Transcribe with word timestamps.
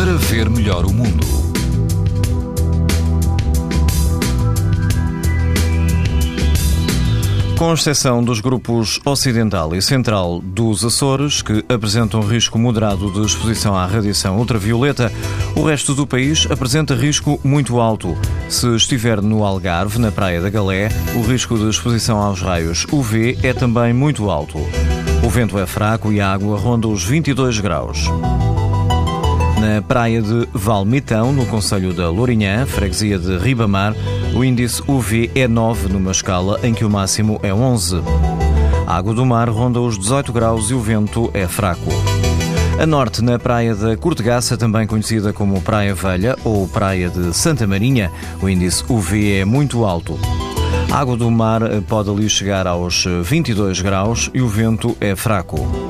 para 0.00 0.14
ver 0.14 0.48
melhor 0.48 0.86
o 0.86 0.94
mundo. 0.94 1.26
Com 7.58 7.74
exceção 7.74 8.24
dos 8.24 8.40
grupos 8.40 8.98
Ocidental 9.04 9.74
e 9.74 9.82
Central 9.82 10.40
dos 10.40 10.86
Açores, 10.86 11.42
que 11.42 11.62
apresentam 11.68 12.22
risco 12.22 12.58
moderado 12.58 13.12
de 13.12 13.20
exposição 13.26 13.76
à 13.76 13.84
radiação 13.84 14.38
ultravioleta, 14.38 15.12
o 15.54 15.64
resto 15.64 15.94
do 15.94 16.06
país 16.06 16.46
apresenta 16.50 16.94
risco 16.94 17.38
muito 17.44 17.78
alto. 17.78 18.16
Se 18.48 18.74
estiver 18.74 19.20
no 19.20 19.44
Algarve, 19.44 19.98
na 19.98 20.10
Praia 20.10 20.40
da 20.40 20.48
Galé, 20.48 20.88
o 21.14 21.20
risco 21.20 21.58
de 21.58 21.68
exposição 21.68 22.16
aos 22.16 22.40
raios 22.40 22.86
UV 22.90 23.36
é 23.42 23.52
também 23.52 23.92
muito 23.92 24.30
alto. 24.30 24.56
O 25.22 25.28
vento 25.28 25.58
é 25.58 25.66
fraco 25.66 26.10
e 26.10 26.22
a 26.22 26.32
água 26.32 26.56
ronda 26.56 26.88
os 26.88 27.04
22 27.04 27.60
graus. 27.60 28.08
Na 29.60 29.82
praia 29.82 30.22
de 30.22 30.48
Valmitão, 30.54 31.34
no 31.34 31.44
Conselho 31.44 31.92
da 31.92 32.08
Lourinhã, 32.08 32.64
freguesia 32.64 33.18
de 33.18 33.36
Ribamar, 33.36 33.94
o 34.34 34.42
índice 34.42 34.82
UV 34.88 35.30
é 35.34 35.46
9 35.46 35.92
numa 35.92 36.12
escala 36.12 36.58
em 36.62 36.72
que 36.72 36.82
o 36.82 36.88
máximo 36.88 37.38
é 37.42 37.52
11. 37.52 37.96
A 38.86 38.96
água 38.96 39.12
do 39.12 39.26
mar 39.26 39.50
ronda 39.50 39.78
os 39.78 39.98
18 39.98 40.32
graus 40.32 40.70
e 40.70 40.74
o 40.74 40.80
vento 40.80 41.30
é 41.34 41.46
fraco. 41.46 41.90
A 42.80 42.86
norte, 42.86 43.22
na 43.22 43.38
praia 43.38 43.74
da 43.74 43.94
Cortegaça, 43.98 44.56
também 44.56 44.86
conhecida 44.86 45.30
como 45.30 45.60
Praia 45.60 45.94
Velha 45.94 46.38
ou 46.42 46.66
Praia 46.66 47.10
de 47.10 47.36
Santa 47.36 47.66
Marinha, 47.66 48.10
o 48.40 48.48
índice 48.48 48.82
UV 48.88 49.40
é 49.40 49.44
muito 49.44 49.84
alto. 49.84 50.18
A 50.90 50.98
água 50.98 51.18
do 51.18 51.30
mar 51.30 51.60
pode 51.86 52.08
ali 52.08 52.30
chegar 52.30 52.66
aos 52.66 53.04
22 53.22 53.82
graus 53.82 54.30
e 54.32 54.40
o 54.40 54.48
vento 54.48 54.96
é 55.02 55.14
fraco. 55.14 55.89